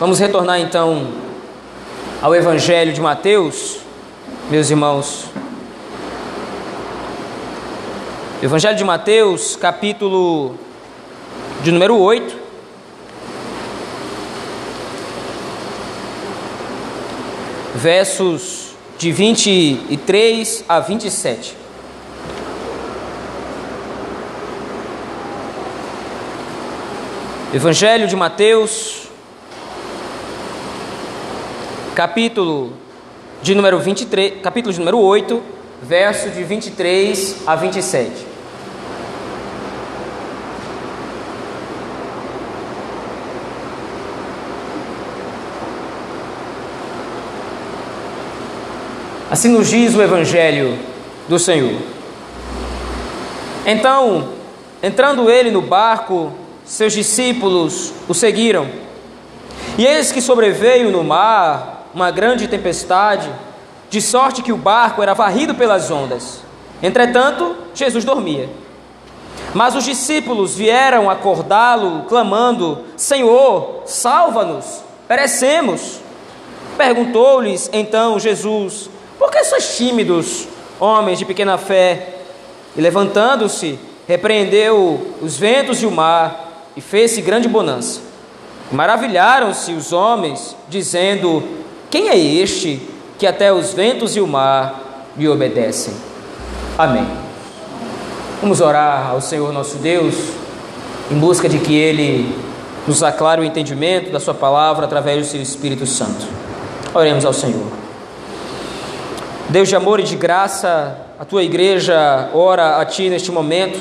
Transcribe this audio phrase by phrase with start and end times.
[0.00, 1.06] Vamos retornar então
[2.20, 3.78] ao Evangelho de Mateus,
[4.50, 5.26] meus irmãos.
[8.42, 10.56] Evangelho de Mateus, capítulo
[11.62, 12.36] de número 8.
[17.76, 21.56] Versos de 23 a 27.
[27.54, 29.03] Evangelho de Mateus,
[31.94, 32.72] capítulo
[33.40, 35.40] de número 23, capítulo de número 8,
[35.80, 38.10] verso de 23 a 27.
[49.30, 50.76] Assim nos diz o Evangelho
[51.28, 51.80] do Senhor.
[53.64, 54.30] Então,
[54.82, 56.32] entrando ele no barco,
[56.64, 58.68] seus discípulos o seguiram.
[59.78, 63.30] E eis que sobreveio no mar uma grande tempestade,
[63.88, 66.40] de sorte que o barco era varrido pelas ondas.
[66.82, 68.48] Entretanto, Jesus dormia.
[69.54, 76.00] Mas os discípulos vieram acordá-lo, clamando: Senhor, salva-nos, perecemos.
[76.76, 80.48] Perguntou-lhes então Jesus: Por que sois tímidos,
[80.80, 82.16] homens de pequena fé?
[82.76, 88.00] E levantando-se, repreendeu os ventos e o mar e fez-se grande bonança.
[88.72, 91.63] Maravilharam-se os homens, dizendo:
[91.94, 92.82] Quem é este
[93.20, 95.94] que até os ventos e o mar lhe obedecem?
[96.76, 97.06] Amém.
[98.40, 100.16] Vamos orar ao Senhor nosso Deus,
[101.08, 102.36] em busca de que Ele
[102.84, 106.26] nos aclare o entendimento da Sua palavra através do Seu Espírito Santo.
[106.92, 107.68] Oremos ao Senhor.
[109.48, 113.78] Deus de amor e de graça, a tua igreja ora a Ti neste momento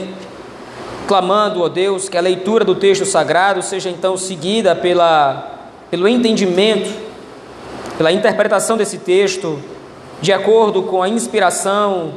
[1.07, 5.51] clamando, ó Deus, que a leitura do texto sagrado seja então seguida pela,
[5.89, 7.11] pelo entendimento,
[7.97, 9.59] pela interpretação desse texto,
[10.21, 12.13] de acordo com a inspiração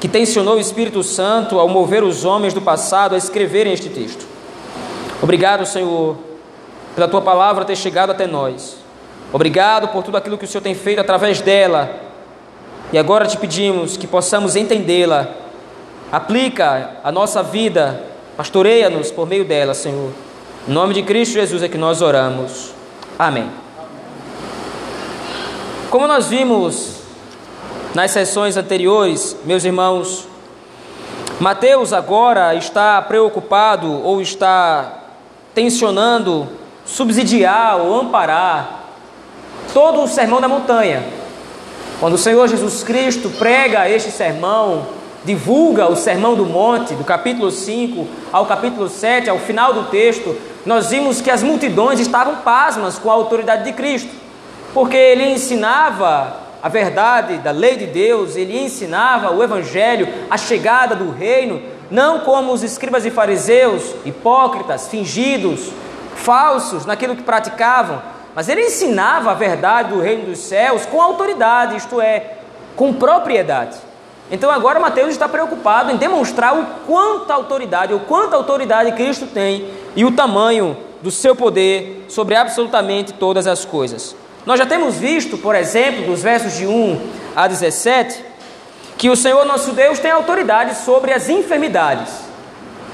[0.00, 4.26] que tensionou o Espírito Santo ao mover os homens do passado a escreverem este texto.
[5.22, 6.16] Obrigado, Senhor,
[6.94, 8.76] pela tua palavra ter chegado até nós.
[9.32, 11.90] Obrigado por tudo aquilo que o Senhor tem feito através dela.
[12.92, 15.46] E agora te pedimos que possamos entendê-la
[16.10, 18.00] Aplica a nossa vida,
[18.36, 20.10] pastoreia-nos por meio dela, Senhor.
[20.68, 22.72] Em nome de Cristo Jesus é que nós oramos.
[23.18, 23.65] Amém.
[25.90, 26.96] Como nós vimos
[27.94, 30.26] nas sessões anteriores, meus irmãos,
[31.38, 35.04] Mateus agora está preocupado ou está
[35.54, 36.48] tensionando
[36.84, 38.84] subsidiar ou amparar
[39.72, 41.04] todo o sermão da montanha.
[42.00, 44.86] Quando o Senhor Jesus Cristo prega este sermão,
[45.24, 50.36] divulga o Sermão do Monte, do capítulo 5 ao capítulo 7, ao final do texto,
[50.64, 54.25] nós vimos que as multidões estavam pasmas com a autoridade de Cristo,
[54.76, 60.94] porque ele ensinava a verdade da lei de Deus, ele ensinava o Evangelho, a chegada
[60.94, 65.72] do reino, não como os escribas e fariseus, hipócritas, fingidos,
[66.14, 68.02] falsos naquilo que praticavam,
[68.34, 72.34] mas ele ensinava a verdade do reino dos céus com autoridade, isto é,
[72.76, 73.78] com propriedade.
[74.30, 79.70] Então agora Mateus está preocupado em demonstrar o quanta autoridade, o quanta autoridade Cristo tem
[79.96, 84.14] e o tamanho do seu poder sobre absolutamente todas as coisas.
[84.46, 87.00] Nós já temos visto, por exemplo, dos versos de 1
[87.34, 88.24] a 17,
[88.96, 92.12] que o Senhor nosso Deus tem autoridade sobre as enfermidades.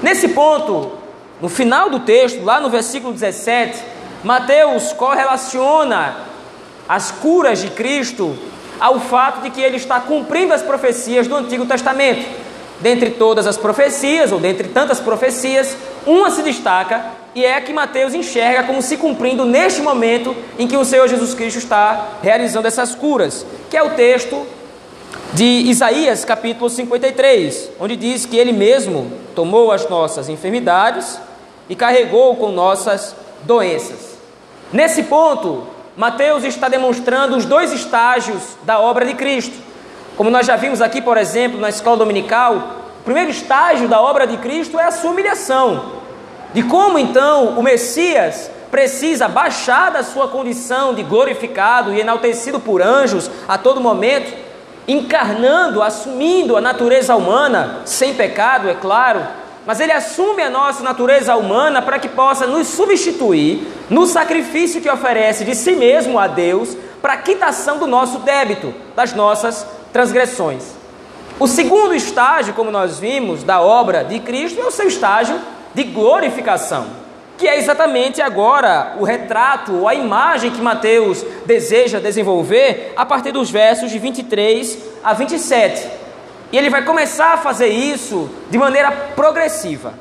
[0.01, 0.93] Nesse ponto,
[1.39, 3.79] no final do texto, lá no versículo 17,
[4.23, 6.15] Mateus correlaciona
[6.89, 8.35] as curas de Cristo
[8.79, 12.27] ao fato de que ele está cumprindo as profecias do Antigo Testamento.
[12.79, 15.77] Dentre todas as profecias, ou dentre tantas profecias,
[16.07, 20.67] uma se destaca e é a que Mateus enxerga como se cumprindo neste momento em
[20.67, 24.45] que o Senhor Jesus Cristo está realizando essas curas, que é o texto
[25.33, 31.19] de Isaías capítulo 53, onde diz que ele mesmo tomou as nossas enfermidades
[31.67, 34.13] e carregou com nossas doenças.
[34.71, 35.63] Nesse ponto,
[35.97, 39.55] Mateus está demonstrando os dois estágios da obra de Cristo.
[40.15, 44.27] Como nós já vimos aqui, por exemplo, na escola dominical, o primeiro estágio da obra
[44.27, 45.92] de Cristo é a sua humilhação.
[46.53, 52.81] De como então o Messias precisa baixar da sua condição de glorificado e enaltecido por
[52.81, 54.33] anjos a todo momento,
[54.87, 59.21] encarnando, assumindo a natureza humana, sem pecado, é claro,
[59.65, 64.89] mas ele assume a nossa natureza humana para que possa nos substituir no sacrifício que
[64.89, 70.63] oferece de si mesmo a Deus para a quitação do nosso débito, das nossas transgressões.
[71.39, 75.39] O segundo estágio, como nós vimos, da obra de Cristo é o seu estágio
[75.73, 76.87] de glorificação,
[77.37, 83.31] que é exatamente agora o retrato ou a imagem que Mateus deseja desenvolver a partir
[83.31, 85.87] dos versos de 23 a 27.
[86.51, 89.93] E ele vai começar a fazer isso de maneira progressiva.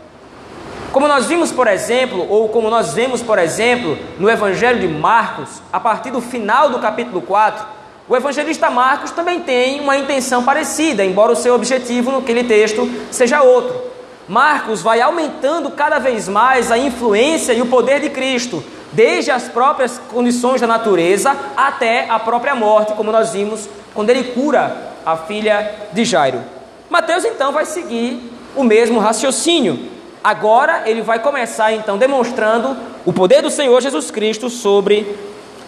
[0.92, 5.62] Como nós vimos, por exemplo, ou como nós vemos, por exemplo, no Evangelho de Marcos,
[5.72, 7.64] a partir do final do capítulo 4,
[8.08, 13.42] o evangelista Marcos também tem uma intenção parecida, embora o seu objetivo naquele texto seja
[13.42, 13.91] outro.
[14.28, 19.48] Marcos vai aumentando cada vez mais a influência e o poder de Cristo, desde as
[19.48, 25.16] próprias condições da natureza até a própria morte, como nós vimos quando ele cura a
[25.16, 26.40] filha de Jairo.
[26.88, 29.90] Mateus então vai seguir o mesmo raciocínio.
[30.22, 35.16] Agora ele vai começar então demonstrando o poder do Senhor Jesus Cristo sobre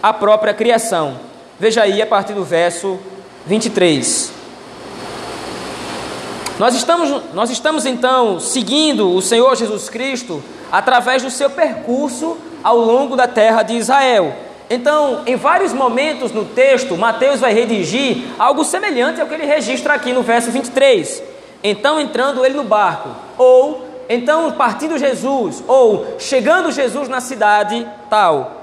[0.01, 1.19] a própria criação.
[1.59, 2.99] Veja aí a partir do verso
[3.45, 4.44] 23.
[6.57, 10.41] Nós estamos, nós estamos então seguindo o Senhor Jesus Cristo
[10.71, 14.33] através do seu percurso ao longo da terra de Israel.
[14.69, 19.93] Então, em vários momentos no texto, Mateus vai redigir algo semelhante ao que ele registra
[19.93, 21.21] aqui no verso 23.
[21.61, 28.61] Então, entrando ele no barco, ou então partindo Jesus, ou chegando Jesus na cidade tal.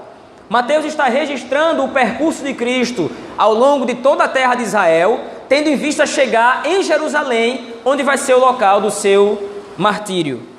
[0.49, 5.19] Mateus está registrando o percurso de Cristo ao longo de toda a terra de Israel,
[5.47, 10.53] tendo em vista chegar em Jerusalém, onde vai ser o local do seu martírio.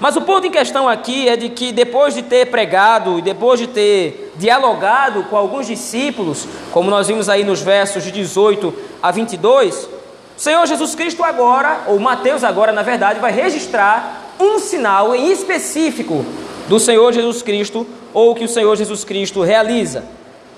[0.00, 3.58] Mas o ponto em questão aqui é de que depois de ter pregado e depois
[3.58, 8.72] de ter dialogado com alguns discípulos, como nós vimos aí nos versos de 18
[9.02, 9.88] a 22,
[10.36, 15.32] o Senhor Jesus Cristo agora, ou Mateus agora, na verdade, vai registrar um sinal em
[15.32, 16.24] específico
[16.68, 17.84] do Senhor Jesus Cristo
[18.14, 20.04] ou que o Senhor Jesus Cristo realiza.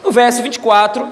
[0.05, 1.09] No verso 24,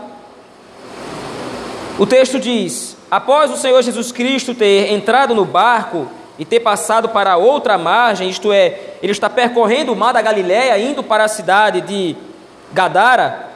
[1.99, 6.09] o texto diz: Após o Senhor Jesus Cristo ter entrado no barco
[6.39, 10.79] e ter passado para outra margem, isto é, ele está percorrendo o mar da Galiléia,
[10.79, 12.15] indo para a cidade de
[12.73, 13.49] Gadara.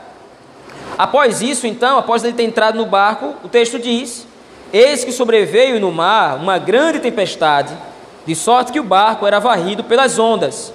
[0.97, 4.27] Após isso, então, após ele ter entrado no barco, o texto diz:
[4.73, 7.77] Eis que sobreveio no mar uma grande tempestade
[8.27, 10.73] de sorte que o barco era varrido pelas ondas.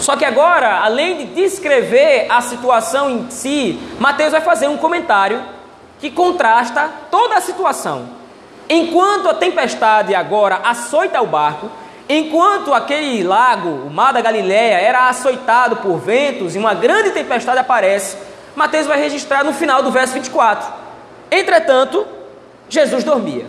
[0.00, 5.42] Só que agora, além de descrever a situação em si, Mateus vai fazer um comentário
[6.00, 8.08] que contrasta toda a situação.
[8.68, 11.70] Enquanto a tempestade agora açoita o barco,
[12.08, 17.58] enquanto aquele lago, o mar da Galileia, era açoitado por ventos e uma grande tempestade
[17.58, 18.16] aparece,
[18.54, 20.72] Mateus vai registrar no final do verso 24.
[21.30, 22.06] Entretanto,
[22.68, 23.46] Jesus dormia.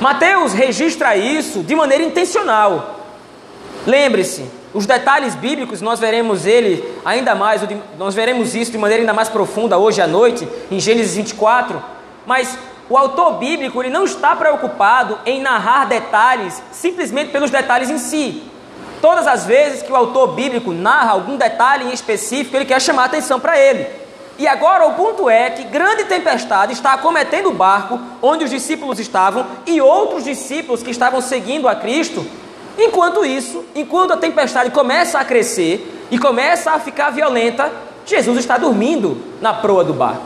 [0.00, 3.00] Mateus registra isso de maneira intencional.
[3.86, 7.60] Lembre-se, os detalhes bíblicos nós veremos ele ainda mais,
[7.98, 11.82] nós veremos isso de maneira ainda mais profunda hoje à noite, em Gênesis 24,
[12.24, 12.56] mas
[12.88, 18.44] o autor bíblico ele não está preocupado em narrar detalhes simplesmente pelos detalhes em si.
[19.02, 23.06] Todas as vezes que o autor bíblico narra algum detalhe em específico, ele quer chamar
[23.06, 23.84] atenção para ele.
[24.38, 29.00] E agora o ponto é que grande tempestade está acometendo o barco onde os discípulos
[29.00, 32.24] estavam e outros discípulos que estavam seguindo a Cristo.
[32.78, 37.72] Enquanto isso, enquanto a tempestade começa a crescer e começa a ficar violenta,
[38.06, 40.22] Jesus está dormindo na proa do barco.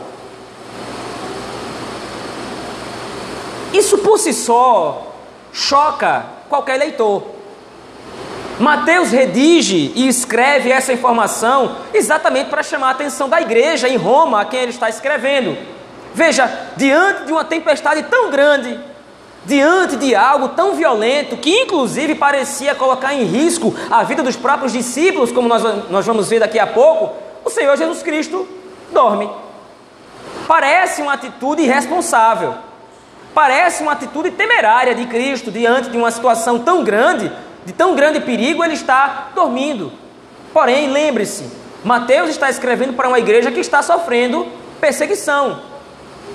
[3.73, 5.13] Isso por si só
[5.51, 7.23] choca qualquer leitor.
[8.59, 14.41] Mateus redige e escreve essa informação exatamente para chamar a atenção da igreja em Roma,
[14.41, 15.57] a quem ele está escrevendo.
[16.13, 18.79] Veja, diante de uma tempestade tão grande,
[19.45, 24.71] diante de algo tão violento, que inclusive parecia colocar em risco a vida dos próprios
[24.71, 28.47] discípulos, como nós, nós vamos ver daqui a pouco, o Senhor Jesus Cristo
[28.91, 29.29] dorme.
[30.47, 32.55] Parece uma atitude irresponsável,
[33.33, 37.31] parece uma atitude temerária de Cristo diante de uma situação tão grande
[37.65, 39.91] de tão grande perigo, ele está dormindo.
[40.53, 41.49] Porém, lembre-se,
[41.83, 44.47] Mateus está escrevendo para uma igreja que está sofrendo
[44.79, 45.61] perseguição.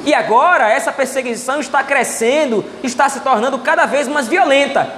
[0.04, 4.90] E agora essa perseguição está crescendo, está se tornando cada vez mais violenta.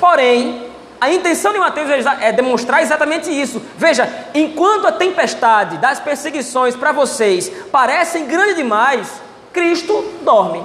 [0.00, 0.66] Porém,
[1.00, 1.88] a intenção de Mateus
[2.20, 3.60] é demonstrar exatamente isso.
[3.76, 9.20] Veja, enquanto a tempestade das perseguições para vocês parecem grande demais,
[9.52, 10.64] Cristo dorme.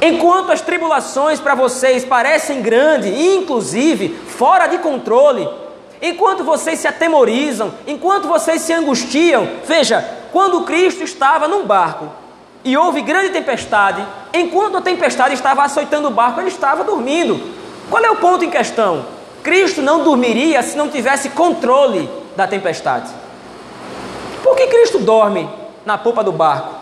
[0.00, 5.48] Enquanto as tribulações para vocês parecem grandes, inclusive fora de controle,
[6.00, 12.08] enquanto vocês se atemorizam, enquanto vocês se angustiam, veja, quando Cristo estava num barco
[12.64, 17.40] e houve grande tempestade, enquanto a tempestade estava açoitando o barco, ele estava dormindo.
[17.90, 19.04] Qual é o ponto em questão?
[19.42, 23.10] Cristo não dormiria se não tivesse controle da tempestade.
[24.42, 25.48] Por que Cristo dorme
[25.84, 26.74] na popa do barco?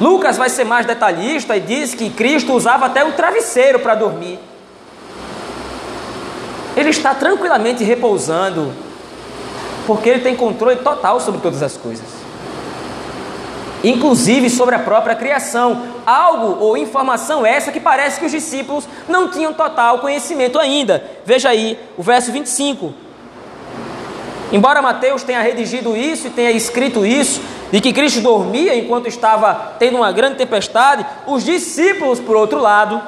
[0.00, 4.38] Lucas vai ser mais detalhista e diz que Cristo usava até um travesseiro para dormir.
[6.76, 8.72] Ele está tranquilamente repousando,
[9.86, 12.06] porque ele tem controle total sobre todas as coisas,
[13.88, 15.82] inclusive sobre a própria criação.
[16.04, 21.02] Algo ou informação essa que parece que os discípulos não tinham total conhecimento ainda.
[21.24, 22.92] Veja aí o verso 25.
[24.52, 27.40] Embora Mateus tenha redigido isso e tenha escrito isso,
[27.70, 33.02] de que Cristo dormia enquanto estava tendo uma grande tempestade, os discípulos, por outro lado,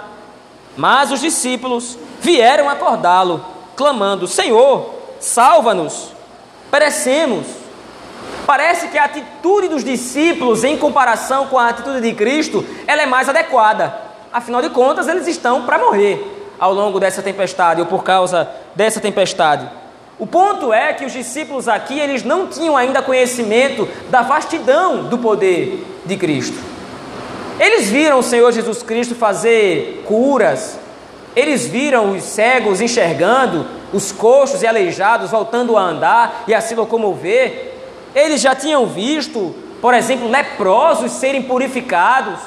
[0.76, 3.44] mas os discípulos vieram acordá-lo,
[3.76, 6.12] clamando: Senhor, salva-nos,
[6.70, 7.46] perecemos.
[8.48, 13.04] Parece que a atitude dos discípulos em comparação com a atitude de Cristo, ela é
[13.04, 13.94] mais adequada.
[14.32, 19.02] Afinal de contas, eles estão para morrer ao longo dessa tempestade ou por causa dessa
[19.02, 19.68] tempestade.
[20.18, 25.18] O ponto é que os discípulos aqui, eles não tinham ainda conhecimento da vastidão do
[25.18, 26.56] poder de Cristo.
[27.60, 30.78] Eles viram o Senhor Jesus Cristo fazer curas,
[31.36, 36.74] eles viram os cegos enxergando, os coxos e aleijados voltando a andar e a se
[36.74, 37.67] locomover.
[38.14, 42.38] Eles já tinham visto, por exemplo, leprosos serem purificados.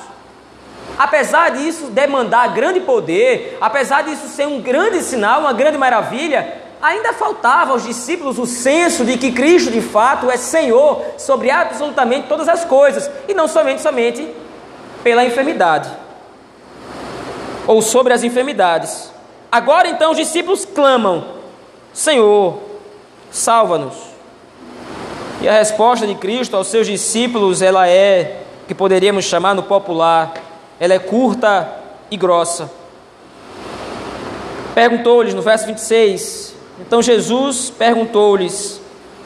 [0.97, 7.13] Apesar disso demandar grande poder, apesar disso ser um grande sinal, uma grande maravilha, ainda
[7.13, 12.49] faltava aos discípulos o senso de que Cristo de fato é Senhor sobre absolutamente todas
[12.49, 14.27] as coisas e não somente somente
[15.03, 15.89] pela enfermidade
[17.67, 19.11] ou sobre as enfermidades.
[19.51, 21.25] Agora então os discípulos clamam:
[21.93, 22.59] Senhor,
[23.31, 24.10] salva-nos.
[25.41, 30.33] E a resposta de Cristo aos seus discípulos, ela é que poderíamos chamar no popular,
[30.79, 31.67] ela é curta
[32.11, 32.69] e grossa.
[34.75, 38.79] Perguntou-lhes no verso 26: então Jesus perguntou-lhes: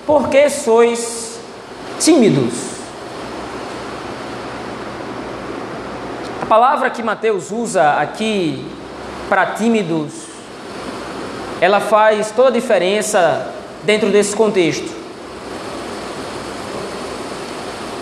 [0.05, 1.37] Por que sois
[1.99, 2.53] tímidos?
[6.41, 8.65] A palavra que Mateus usa aqui
[9.27, 10.13] para tímidos,
[11.59, 13.51] ela faz toda a diferença
[13.83, 15.04] dentro desse contexto.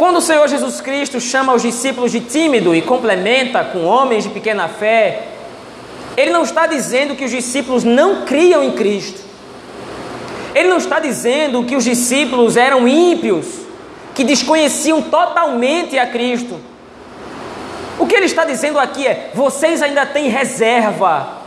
[0.04, 4.32] Quando o Senhor Jesus Cristo chama os discípulos de tímido e complementa com homens de
[4.32, 5.28] pequena fé,
[6.18, 9.22] ele não está dizendo que os discípulos não criam em Cristo.
[10.54, 13.62] Ele não está dizendo que os discípulos eram ímpios,
[14.14, 16.60] que desconheciam totalmente a Cristo.
[17.98, 21.44] O que ele está dizendo aqui é: vocês ainda têm reserva.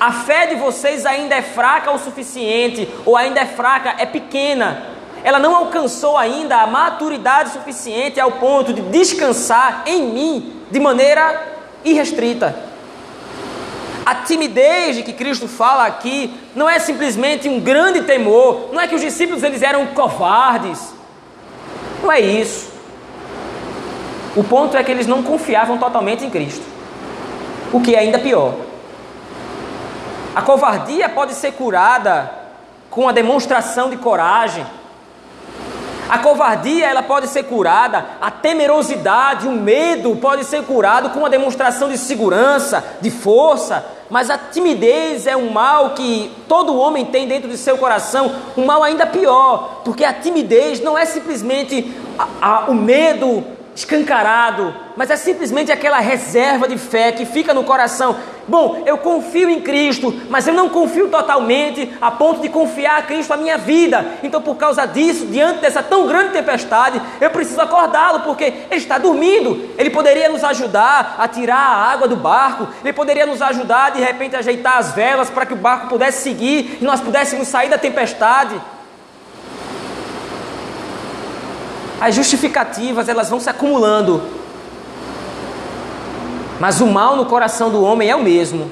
[0.00, 4.95] A fé de vocês ainda é fraca o suficiente, ou ainda é fraca, é pequena.
[5.26, 11.42] Ela não alcançou ainda a maturidade suficiente ao ponto de descansar em mim de maneira
[11.84, 12.54] irrestrita.
[14.04, 18.86] A timidez de que Cristo fala aqui não é simplesmente um grande temor, não é
[18.86, 20.94] que os discípulos eles eram covardes.
[22.04, 22.70] Não é isso.
[24.36, 26.64] O ponto é que eles não confiavam totalmente em Cristo.
[27.72, 28.54] O que é ainda pior.
[30.36, 32.30] A covardia pode ser curada
[32.88, 34.64] com a demonstração de coragem.
[36.08, 41.30] A covardia ela pode ser curada, a temerosidade, o medo pode ser curado com uma
[41.30, 47.26] demonstração de segurança, de força, mas a timidez é um mal que todo homem tem
[47.26, 52.28] dentro de seu coração, um mal ainda pior, porque a timidez não é simplesmente a,
[52.40, 58.16] a, o medo escancarado, mas é simplesmente aquela reserva de fé que fica no coração.
[58.48, 63.02] Bom, eu confio em Cristo, mas eu não confio totalmente a ponto de confiar a
[63.02, 64.06] Cristo a minha vida.
[64.22, 68.96] Então, por causa disso, diante dessa tão grande tempestade, eu preciso acordá-lo, porque ele está
[68.96, 69.68] dormindo.
[69.76, 74.00] Ele poderia nos ajudar a tirar a água do barco, ele poderia nos ajudar de
[74.00, 77.68] repente a ajeitar as velas para que o barco pudesse seguir e nós pudéssemos sair
[77.68, 78.58] da tempestade.
[82.00, 84.22] As justificativas elas vão se acumulando.
[86.60, 88.70] Mas o mal no coração do homem é o mesmo.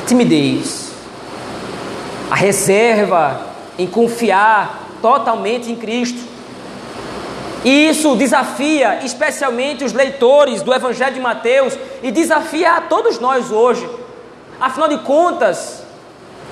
[0.00, 0.92] A timidez,
[2.30, 3.40] a reserva
[3.78, 6.32] em confiar totalmente em Cristo.
[7.64, 13.52] E isso desafia especialmente os leitores do Evangelho de Mateus e desafia a todos nós
[13.52, 13.88] hoje.
[14.60, 15.84] Afinal de contas,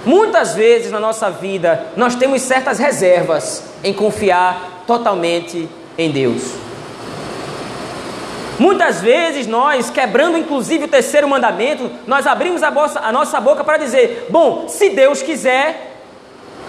[0.05, 6.43] muitas vezes na nossa vida nós temos certas reservas em confiar totalmente em Deus.
[8.59, 13.63] Muitas vezes nós, quebrando inclusive o terceiro mandamento, nós abrimos a, nossa, a nossa boca
[13.63, 16.03] para dizer: bom, se Deus quiser,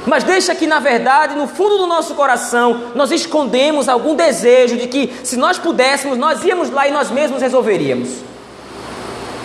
[0.06, 4.88] mas deixa que na verdade, no fundo do nosso coração, nós escondemos algum desejo de
[4.88, 8.10] que, se nós pudéssemos, nós íamos lá e nós mesmos resolveríamos.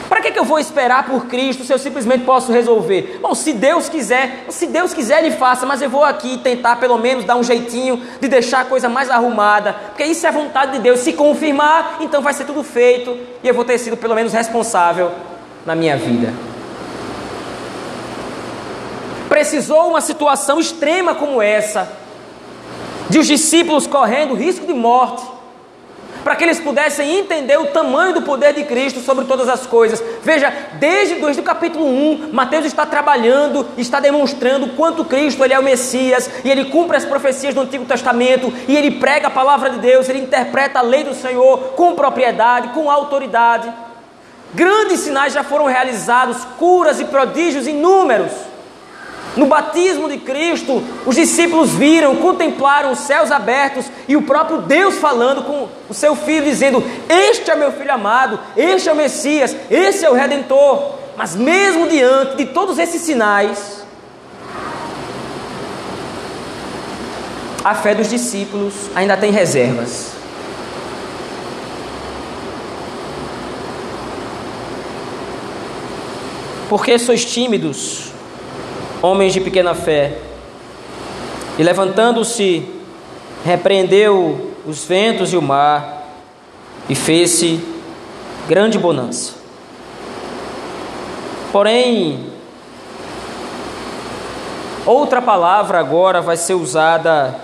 [0.09, 3.19] Para que, que eu vou esperar por Cristo se eu simplesmente posso resolver?
[3.21, 6.99] Bom, se Deus quiser, se Deus quiser, Ele faça, mas eu vou aqui tentar pelo
[6.99, 10.73] menos dar um jeitinho de deixar a coisa mais arrumada, porque isso é a vontade
[10.73, 11.01] de Deus.
[11.01, 15.11] Se confirmar, então vai ser tudo feito e eu vou ter sido pelo menos responsável
[15.65, 16.33] na minha vida.
[19.29, 21.93] Precisou uma situação extrema como essa,
[23.11, 25.36] de os discípulos correndo risco de morte,
[26.27, 30.03] para que eles pudessem entender o tamanho do poder de Cristo sobre todas as coisas.
[30.25, 35.59] Veja, desde, desde o capítulo 1, Mateus está trabalhando, está demonstrando quanto Cristo ele é
[35.61, 39.71] o Messias, e ele cumpre as profecias do Antigo Testamento, e ele prega a palavra
[39.71, 43.73] de Deus, ele interpreta a lei do Senhor com propriedade, com autoridade.
[44.53, 48.33] Grandes sinais já foram realizados, curas e prodígios inúmeros.
[49.37, 54.97] No batismo de Cristo, os discípulos viram, contemplaram os céus abertos e o próprio Deus
[54.97, 59.55] falando com o seu filho, dizendo: Este é meu filho amado, este é o Messias,
[59.71, 60.97] esse é o Redentor.
[61.19, 63.85] Mas, mesmo diante de todos esses sinais,
[67.63, 70.13] a fé dos discípulos ainda tem reservas.
[76.69, 78.06] Por que sois tímidos?
[79.03, 80.19] Homens de pequena fé.
[81.59, 82.69] E levantando-se,
[83.45, 86.05] repreendeu os ventos e o mar,
[86.89, 87.61] e fez-se
[88.49, 89.35] grande bonança.
[91.53, 92.27] Porém,
[94.85, 97.41] outra palavra agora vai ser usada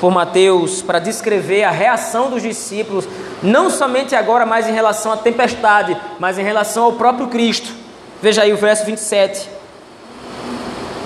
[0.00, 3.08] por Mateus para descrever a reação dos discípulos,
[3.42, 7.83] não somente agora, mas em relação à tempestade, mas em relação ao próprio Cristo.
[8.22, 9.48] Veja aí o verso 27.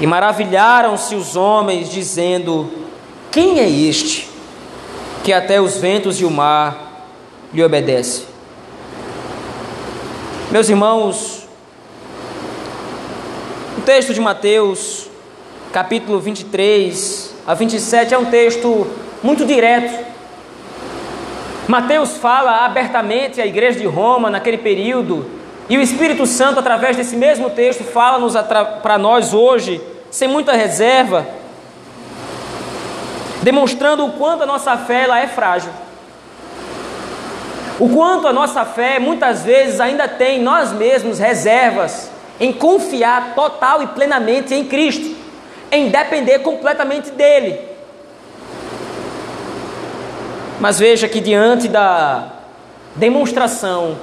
[0.00, 2.70] E maravilharam-se os homens, dizendo:
[3.30, 4.28] Quem é este
[5.24, 7.06] que até os ventos e o mar
[7.52, 8.26] lhe obedecem?
[10.50, 11.46] Meus irmãos,
[13.76, 15.08] o texto de Mateus,
[15.72, 18.86] capítulo 23 a 27, é um texto
[19.22, 20.06] muito direto.
[21.66, 25.37] Mateus fala abertamente à igreja de Roma naquele período
[25.68, 28.34] e o Espírito Santo, através desse mesmo texto, fala-nos
[28.82, 31.26] para nós hoje, sem muita reserva,
[33.42, 35.70] demonstrando o quanto a nossa fé ela é frágil.
[37.78, 43.82] O quanto a nossa fé muitas vezes ainda tem nós mesmos reservas em confiar total
[43.82, 45.14] e plenamente em Cristo,
[45.70, 47.60] em depender completamente dele.
[50.58, 52.26] Mas veja que diante da
[52.96, 53.96] demonstração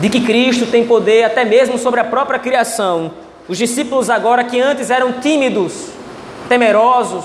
[0.00, 3.12] de que Cristo tem poder até mesmo sobre a própria criação.
[3.46, 5.88] Os discípulos, agora que antes eram tímidos,
[6.48, 7.24] temerosos,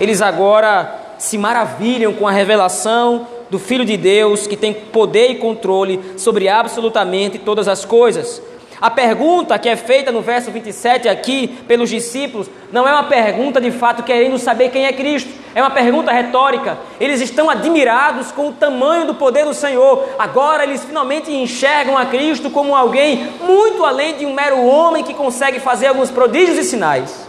[0.00, 5.34] eles agora se maravilham com a revelação do Filho de Deus que tem poder e
[5.34, 8.42] controle sobre absolutamente todas as coisas.
[8.82, 13.60] A pergunta que é feita no verso 27 aqui pelos discípulos não é uma pergunta
[13.60, 16.76] de fato querendo saber quem é Cristo, é uma pergunta retórica.
[16.98, 20.08] Eles estão admirados com o tamanho do poder do Senhor.
[20.18, 25.14] Agora eles finalmente enxergam a Cristo como alguém muito além de um mero homem que
[25.14, 27.28] consegue fazer alguns prodígios e sinais.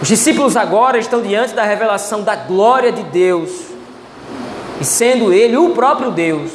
[0.00, 3.50] Os discípulos agora estão diante da revelação da glória de Deus,
[4.80, 6.50] e sendo Ele o próprio Deus,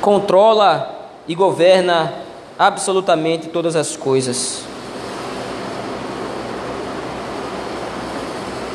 [0.00, 0.95] controla
[1.28, 2.12] e governa
[2.58, 4.62] absolutamente todas as coisas.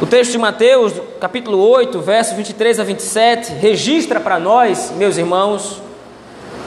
[0.02, 5.80] O texto de Mateus, capítulo 8, versos 23 a 27, registra para nós, meus irmãos,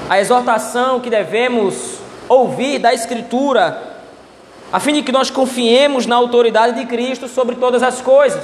[0.09, 3.97] a exortação que devemos ouvir da Escritura,
[4.73, 8.43] a fim de que nós confiemos na autoridade de Cristo sobre todas as coisas.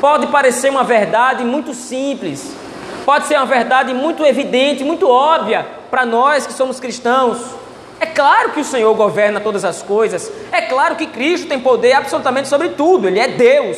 [0.00, 2.54] Pode parecer uma verdade muito simples,
[3.04, 7.38] Pode ser uma verdade muito evidente, muito óbvia para nós que somos cristãos.
[7.98, 10.30] É claro que o Senhor governa todas as coisas.
[10.50, 13.06] É claro que Cristo tem poder absolutamente sobre tudo.
[13.08, 13.76] Ele é Deus.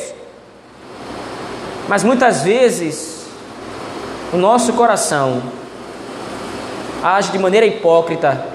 [1.89, 3.27] Mas muitas vezes
[4.33, 5.43] o nosso coração
[7.03, 8.47] age de maneira hipócrita,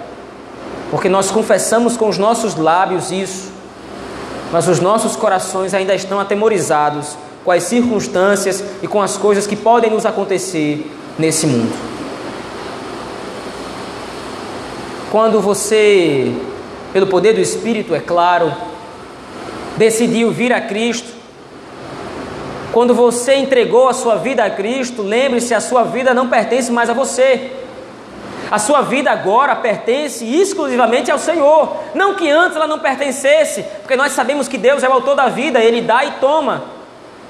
[0.90, 3.52] porque nós confessamos com os nossos lábios isso,
[4.52, 9.56] mas os nossos corações ainda estão atemorizados com as circunstâncias e com as coisas que
[9.56, 10.86] podem nos acontecer
[11.18, 11.74] nesse mundo.
[15.10, 16.34] Quando você,
[16.92, 18.54] pelo poder do Espírito, é claro,
[19.78, 21.08] decidiu vir a Cristo,
[22.74, 26.90] quando você entregou a sua vida a Cristo, lembre-se, a sua vida não pertence mais
[26.90, 27.50] a você.
[28.52, 31.78] A sua vida agora pertence exclusivamente ao Senhor.
[31.96, 35.30] Não que antes ela não pertencesse, porque nós sabemos que Deus é o autor da
[35.30, 36.76] vida, Ele dá e toma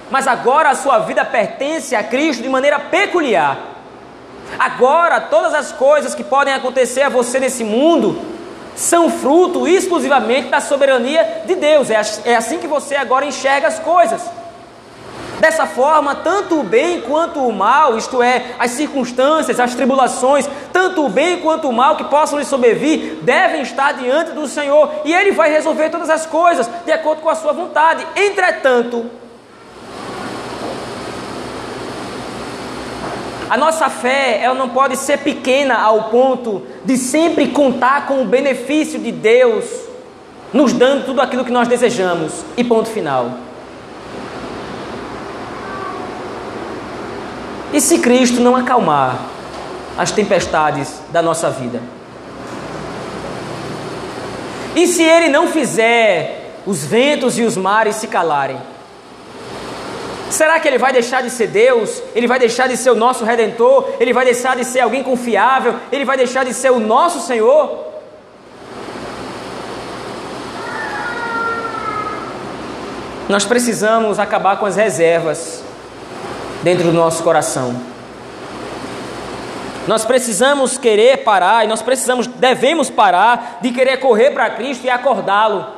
[0.10, 3.58] mas agora a sua vida pertence a Cristo de maneira peculiar.
[4.58, 8.22] Agora, todas as coisas que podem acontecer a você nesse mundo
[8.76, 11.90] são fruto exclusivamente da soberania de Deus.
[11.90, 14.22] É, é assim que você agora enxerga as coisas.
[15.40, 21.06] Dessa forma, tanto o bem quanto o mal, isto é, as circunstâncias, as tribulações, tanto
[21.06, 25.14] o bem quanto o mal que possam lhe sobrevir, devem estar diante do Senhor e
[25.14, 28.06] Ele vai resolver todas as coisas de acordo com a sua vontade.
[28.16, 29.06] Entretanto,
[33.50, 38.26] a nossa fé ela não pode ser pequena ao ponto de sempre contar com o
[38.26, 39.66] benefício de Deus
[40.54, 42.44] nos dando tudo aquilo que nós desejamos.
[42.56, 43.32] E ponto final.
[47.74, 49.20] E se Cristo não acalmar
[49.98, 51.82] as tempestades da nossa vida?
[54.76, 58.58] E se Ele não fizer os ventos e os mares se calarem?
[60.30, 62.02] Será que ele vai deixar de ser Deus?
[62.14, 63.90] Ele vai deixar de ser o nosso redentor?
[64.00, 65.76] Ele vai deixar de ser alguém confiável?
[65.92, 67.86] Ele vai deixar de ser o nosso Senhor?
[73.30, 75.64] Nós precisamos acabar com as reservas
[76.64, 77.76] dentro do nosso coração.
[79.88, 84.90] Nós precisamos querer parar e nós precisamos, devemos parar de querer correr para Cristo e
[84.90, 85.77] acordá-lo.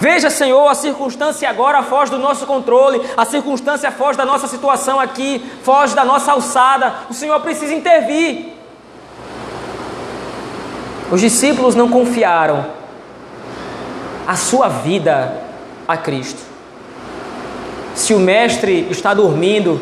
[0.00, 5.00] Veja, Senhor, a circunstância agora foge do nosso controle, a circunstância foge da nossa situação
[5.00, 6.94] aqui, foge da nossa alçada.
[7.08, 8.52] O Senhor precisa intervir.
[11.10, 12.66] Os discípulos não confiaram
[14.26, 15.40] a sua vida
[15.86, 16.40] a Cristo.
[17.94, 19.80] Se o mestre está dormindo,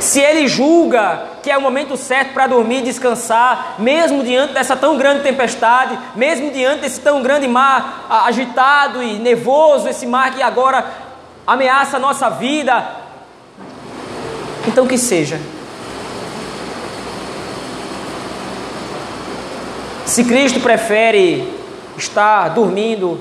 [0.00, 4.74] se ele julga que é o momento certo para dormir e descansar, mesmo diante dessa
[4.74, 10.42] tão grande tempestade, mesmo diante desse tão grande mar agitado e nervoso, esse mar que
[10.42, 10.84] agora
[11.46, 12.84] ameaça a nossa vida,
[14.66, 15.40] então que seja.
[20.04, 21.48] Se Cristo prefere
[21.96, 23.20] estar dormindo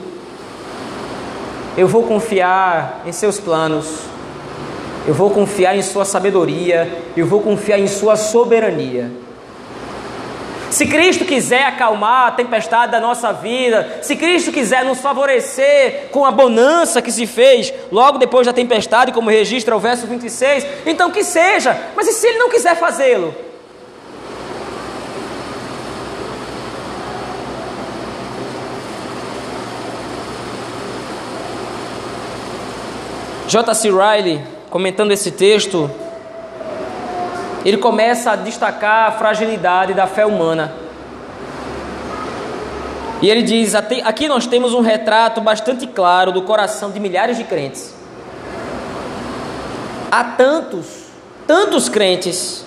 [1.78, 4.00] eu vou confiar em seus planos,
[5.08, 9.12] eu vou confiar em sua sabedoria, eu vou confiar em sua soberania.
[10.72, 16.26] Se Cristo quiser acalmar a tempestade da nossa vida, se Cristo quiser nos favorecer com
[16.26, 21.12] a bonança que se fez logo depois da tempestade, como registra o verso 26, então
[21.12, 23.34] que seja, mas e se Ele não quiser fazê-lo?
[33.48, 33.90] J.C.
[33.92, 35.90] Riley, comentando esse texto,
[37.64, 40.74] ele começa a destacar a fragilidade da fé humana.
[43.22, 47.46] E ele diz: aqui nós temos um retrato bastante claro do coração de milhares de
[47.46, 47.96] crentes.
[50.12, 51.06] Há tantos,
[51.48, 52.65] tantos crentes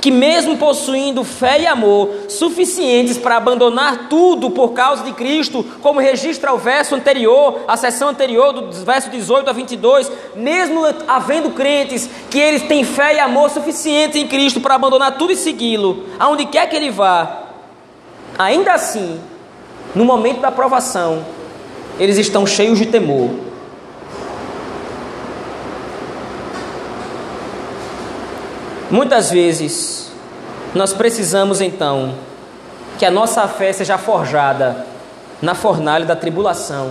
[0.00, 6.00] que, mesmo possuindo fé e amor suficientes para abandonar tudo por causa de Cristo, como
[6.00, 12.08] registra o verso anterior, a sessão anterior, do verso 18 a 22, mesmo havendo crentes
[12.30, 16.46] que eles têm fé e amor suficiente em Cristo para abandonar tudo e segui-lo, aonde
[16.46, 17.42] quer que ele vá,
[18.38, 19.20] ainda assim,
[19.94, 21.24] no momento da provação,
[21.98, 23.51] eles estão cheios de temor.
[28.92, 30.12] Muitas vezes,
[30.74, 32.12] nós precisamos então
[32.98, 34.84] que a nossa fé seja forjada
[35.40, 36.90] na fornalha da tribulação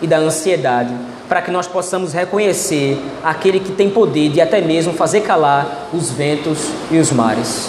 [0.00, 0.94] e da ansiedade,
[1.28, 6.12] para que nós possamos reconhecer aquele que tem poder de até mesmo fazer calar os
[6.12, 7.68] ventos e os mares.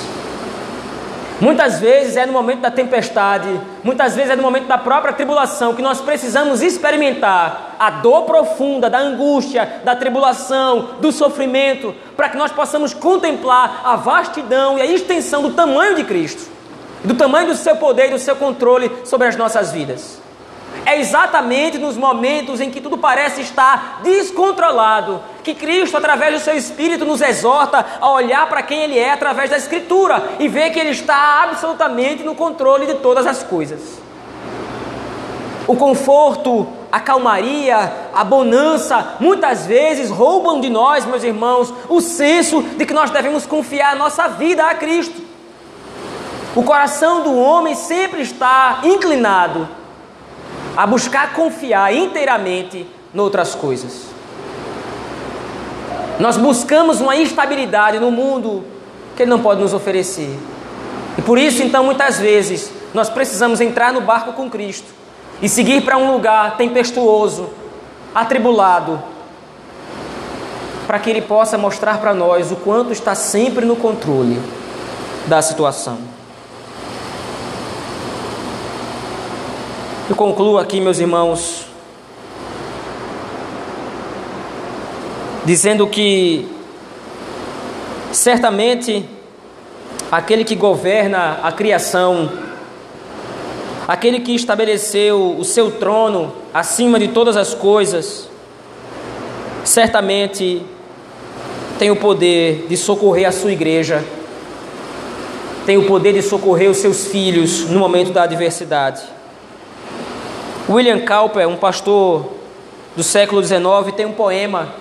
[1.42, 3.50] Muitas vezes é no momento da tempestade,
[3.84, 8.88] muitas vezes é no momento da própria tribulação que nós precisamos experimentar a dor profunda
[8.92, 14.86] da angústia, da tribulação, do sofrimento, para que nós possamos contemplar a vastidão e a
[14.86, 16.48] extensão do tamanho de Cristo,
[17.04, 20.22] do tamanho do seu poder e do seu controle sobre as nossas vidas.
[20.86, 26.56] É exatamente nos momentos em que tudo parece estar descontrolado que Cristo, através do seu
[26.56, 30.80] Espírito, nos exorta a olhar para quem Ele é através da Escritura e ver que
[30.80, 34.00] Ele está absolutamente no controle de todas as coisas.
[35.68, 42.62] O conforto, a calmaria, a bonança, muitas vezes roubam de nós, meus irmãos, o senso
[42.62, 45.22] de que nós devemos confiar a nossa vida a Cristo.
[46.56, 49.70] O coração do homem sempre está inclinado
[50.76, 54.11] a buscar confiar inteiramente noutras coisas.
[56.22, 58.64] Nós buscamos uma estabilidade no mundo
[59.16, 60.38] que Ele não pode nos oferecer.
[61.18, 64.86] E por isso, então, muitas vezes, nós precisamos entrar no barco com Cristo
[65.42, 67.50] e seguir para um lugar tempestuoso,
[68.14, 69.02] atribulado,
[70.86, 74.40] para que Ele possa mostrar para nós o quanto está sempre no controle
[75.26, 75.98] da situação.
[80.08, 81.66] Eu concluo aqui, meus irmãos,
[85.44, 86.48] dizendo que
[88.12, 89.06] certamente
[90.12, 92.32] aquele que governa a criação,
[93.88, 98.30] aquele que estabeleceu o seu trono acima de todas as coisas,
[99.64, 100.62] certamente
[101.80, 104.04] tem o poder de socorrer a sua igreja,
[105.66, 109.02] tem o poder de socorrer os seus filhos no momento da adversidade.
[110.70, 112.34] William Cowper, um pastor
[112.96, 113.62] do século XIX,
[113.96, 114.81] tem um poema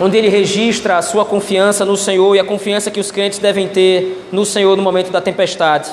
[0.00, 3.68] onde ele registra a sua confiança no Senhor e a confiança que os crentes devem
[3.68, 5.90] ter no Senhor no momento da tempestade.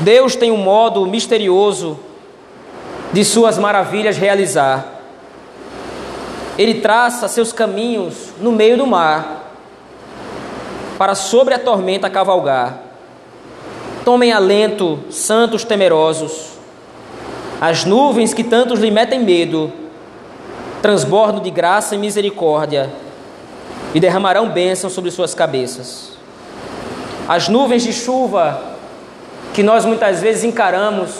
[0.00, 1.98] Deus tem um modo misterioso
[3.12, 4.92] de suas maravilhas realizar.
[6.58, 9.52] Ele traça seus caminhos no meio do mar,
[10.98, 12.80] para sobre a tormenta cavalgar.
[14.04, 16.54] Tomem alento, santos temerosos.
[17.60, 19.72] As nuvens que tantos lhe metem medo,
[20.84, 22.90] transbordo de graça e misericórdia,
[23.94, 26.10] e derramarão bênção sobre suas cabeças.
[27.26, 28.60] As nuvens de chuva
[29.54, 31.10] que nós muitas vezes encaramos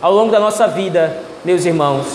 [0.00, 2.06] ao longo da nossa vida, meus irmãos,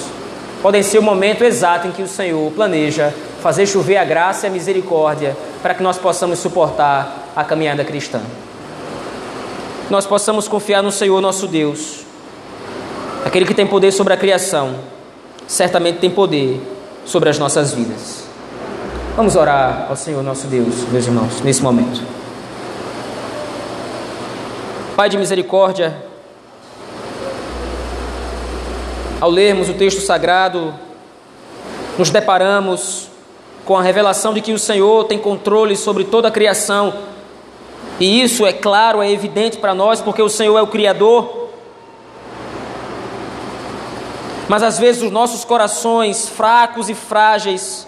[0.61, 4.49] podem ser o momento exato em que o Senhor planeja fazer chover a graça e
[4.49, 8.21] a misericórdia para que nós possamos suportar a caminhada cristã.
[9.89, 12.05] Nós possamos confiar no Senhor nosso Deus,
[13.25, 14.75] aquele que tem poder sobre a criação,
[15.45, 16.71] certamente tem poder
[17.05, 18.23] sobre as nossas vidas.
[19.15, 22.01] Vamos orar ao Senhor nosso Deus, meus irmãos, nesse momento.
[24.95, 25.95] Pai de misericórdia,
[29.19, 30.73] ao lermos o texto sagrado,
[31.97, 33.07] nos deparamos
[33.65, 36.93] com a revelação de que o Senhor tem controle sobre toda a criação.
[37.99, 41.42] E isso é claro, é evidente para nós, porque o Senhor é o Criador.
[44.47, 47.87] Mas às vezes os nossos corações fracos e frágeis,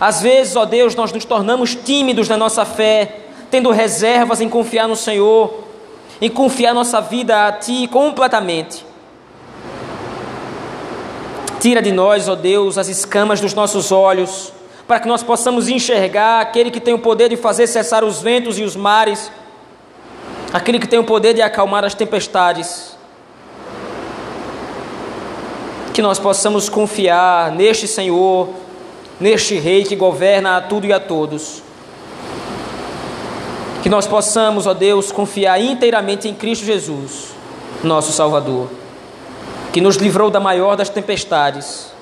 [0.00, 4.88] às vezes, ó Deus, nós nos tornamos tímidos na nossa fé, tendo reservas em confiar
[4.88, 5.64] no Senhor,
[6.20, 8.84] em confiar nossa vida a Ti completamente.
[11.60, 14.52] Tira de nós, ó Deus, as escamas dos nossos olhos,
[14.86, 18.58] para que nós possamos enxergar aquele que tem o poder de fazer cessar os ventos
[18.58, 19.30] e os mares,
[20.52, 22.93] aquele que tem o poder de acalmar as tempestades.
[25.94, 28.50] Que nós possamos confiar neste Senhor,
[29.18, 31.62] neste Rei que governa a tudo e a todos.
[33.82, 37.28] Que nós possamos, ó Deus, confiar inteiramente em Cristo Jesus,
[37.82, 38.68] nosso Salvador
[39.74, 41.92] que nos livrou da maior das tempestades,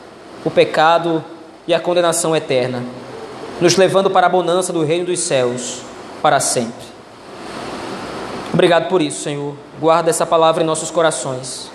[0.44, 1.24] o pecado
[1.66, 2.82] e a condenação eterna,
[3.62, 5.80] nos levando para a bonança do reino dos céus
[6.20, 6.84] para sempre.
[8.52, 9.54] Obrigado por isso, Senhor.
[9.80, 11.71] Guarda essa palavra em nossos corações.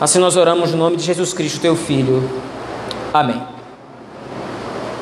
[0.00, 2.28] Assim nós oramos no nome de Jesus Cristo, teu Filho.
[3.12, 3.40] Amém.